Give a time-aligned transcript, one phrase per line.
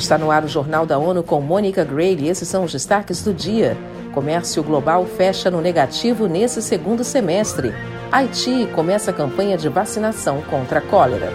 [0.00, 2.26] Está no ar o Jornal da ONU com Mônica Grayle.
[2.26, 3.76] Esses são os destaques do dia.
[4.14, 7.70] Comércio global fecha no negativo nesse segundo semestre.
[8.10, 11.30] Haiti começa a campanha de vacinação contra a cólera.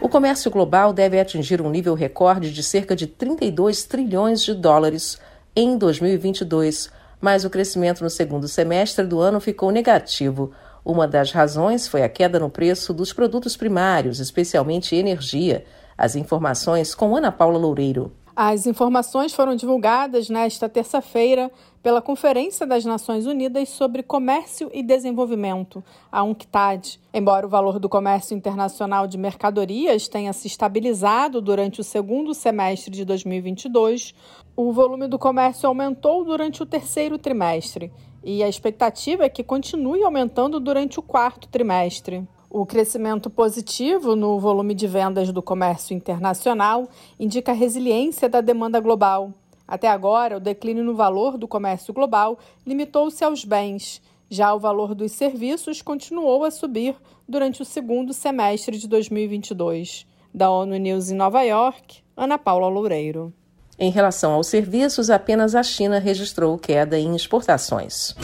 [0.00, 5.18] O comércio global deve atingir um nível recorde de cerca de 32 trilhões de dólares
[5.56, 6.88] em 2022,
[7.20, 10.52] mas o crescimento no segundo semestre do ano ficou negativo.
[10.84, 15.64] Uma das razões foi a queda no preço dos produtos primários, especialmente energia.
[15.96, 18.12] As informações com Ana Paula Loureiro.
[18.34, 21.50] As informações foram divulgadas nesta terça-feira
[21.82, 26.98] pela Conferência das Nações Unidas sobre Comércio e Desenvolvimento, a UNCTAD.
[27.12, 32.90] Embora o valor do comércio internacional de mercadorias tenha se estabilizado durante o segundo semestre
[32.90, 34.14] de 2022,
[34.56, 37.92] o volume do comércio aumentou durante o terceiro trimestre
[38.22, 42.26] e a expectativa é que continue aumentando durante o quarto trimestre.
[42.50, 48.80] O crescimento positivo no volume de vendas do comércio internacional indica a resiliência da demanda
[48.80, 49.32] global.
[49.66, 54.02] Até agora, o declínio no valor do comércio global limitou-se aos bens.
[54.28, 56.96] Já o valor dos serviços continuou a subir
[57.28, 60.06] durante o segundo semestre de 2022.
[60.34, 63.32] Da ONU News em Nova York, Ana Paula Loureiro.
[63.82, 68.14] Em relação aos serviços, apenas a China registrou queda em exportações.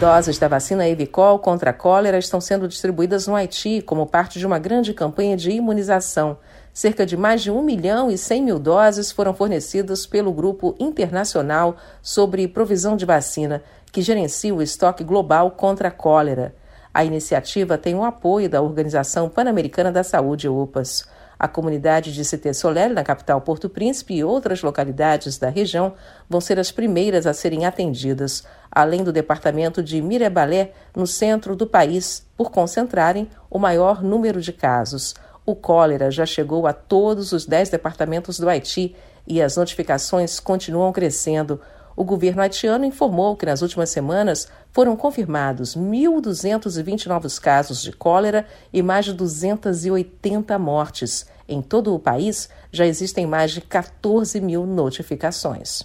[0.00, 4.44] Doses da vacina Evicol contra a cólera estão sendo distribuídas no Haiti como parte de
[4.44, 6.36] uma grande campanha de imunização.
[6.74, 11.76] Cerca de mais de 1 milhão e 100 mil doses foram fornecidas pelo Grupo Internacional
[12.02, 13.62] sobre Provisão de Vacina,
[13.92, 16.56] que gerencia o estoque global contra a cólera.
[16.92, 21.06] A iniciativa tem o apoio da Organização Pan-Americana da Saúde, OPAS.
[21.38, 25.92] A comunidade de Cité Soleil, na capital Porto Príncipe, e outras localidades da região
[26.28, 31.66] vão ser as primeiras a serem atendidas, além do departamento de Mirebalé, no centro do
[31.66, 35.14] país, por concentrarem o maior número de casos.
[35.44, 38.96] O cólera já chegou a todos os dez departamentos do Haiti
[39.26, 41.60] e as notificações continuam crescendo.
[41.96, 48.46] O governo haitiano informou que nas últimas semanas foram confirmados 1.220 novos casos de cólera
[48.70, 51.24] e mais de 280 mortes.
[51.48, 55.84] Em todo o país, já existem mais de 14 mil notificações.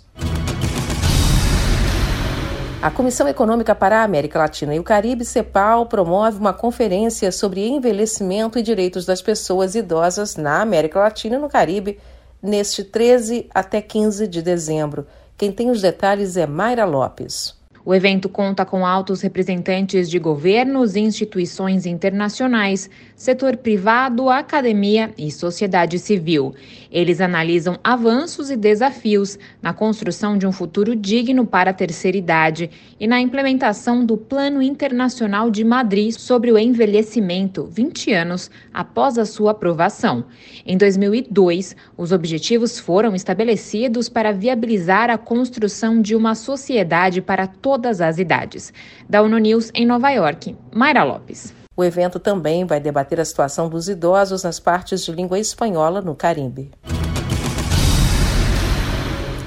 [2.82, 7.66] A Comissão Econômica para a América Latina e o Caribe, CEPAL, promove uma conferência sobre
[7.66, 12.00] envelhecimento e direitos das pessoas idosas na América Latina e no Caribe,
[12.42, 15.06] neste 13 até 15 de dezembro.
[15.42, 17.60] Quem tem os detalhes é Mayra Lopes.
[17.84, 25.98] O evento conta com altos representantes de governos instituições internacionais, setor privado, academia e sociedade
[25.98, 26.54] civil.
[26.92, 32.70] Eles analisam avanços e desafios na construção de um futuro digno para a terceira idade
[33.00, 39.26] e na implementação do Plano Internacional de Madrid sobre o envelhecimento, 20 anos após a
[39.26, 40.26] sua aprovação.
[40.66, 47.71] Em 2002, os objetivos foram estabelecidos para viabilizar a construção de uma sociedade para todos
[47.72, 48.74] todas as idades.
[49.08, 51.54] Da ONU News em Nova York, Mayra Lopes.
[51.78, 56.14] O evento também vai debater a situação dos idosos nas partes de língua espanhola no
[56.14, 56.70] Caribe.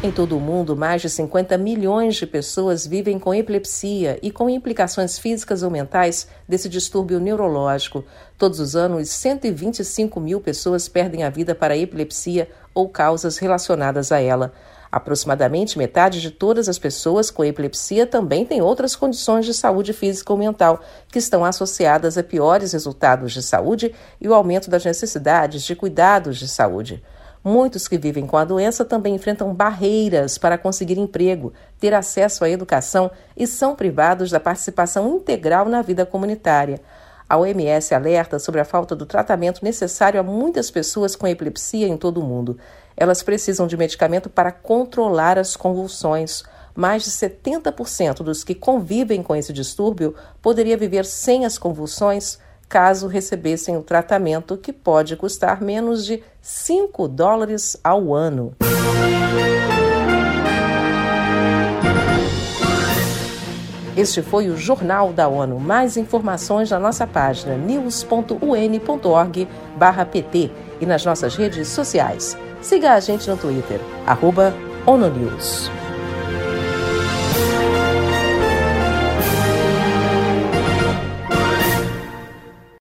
[0.02, 4.48] Em todo o mundo, mais de 50 milhões de pessoas vivem com epilepsia e com
[4.48, 8.02] implicações físicas ou mentais desse distúrbio neurológico.
[8.38, 14.10] Todos os anos, 125 mil pessoas perdem a vida para a epilepsia ou causas relacionadas
[14.12, 14.54] a ela.
[14.94, 20.32] Aproximadamente metade de todas as pessoas com epilepsia também têm outras condições de saúde física
[20.32, 25.64] ou mental que estão associadas a piores resultados de saúde e o aumento das necessidades
[25.64, 27.02] de cuidados de saúde.
[27.42, 32.48] Muitos que vivem com a doença também enfrentam barreiras para conseguir emprego, ter acesso à
[32.48, 36.80] educação e são privados da participação integral na vida comunitária.
[37.28, 41.96] A OMS alerta sobre a falta do tratamento necessário a muitas pessoas com epilepsia em
[41.96, 42.58] todo o mundo.
[42.96, 46.42] Elas precisam de medicamento para controlar as convulsões.
[46.74, 52.38] Mais de 70% dos que convivem com esse distúrbio poderia viver sem as convulsões
[52.68, 58.56] caso recebessem o tratamento que pode custar menos de 5 dólares ao ano.
[63.96, 65.60] Este foi o Jornal da ONU.
[65.60, 70.50] Mais informações na nossa página news.un.org/pt
[70.80, 72.36] e nas nossas redes sociais.
[72.64, 74.54] Siga a gente no Twitter, arroba
[74.86, 75.70] ONUNews.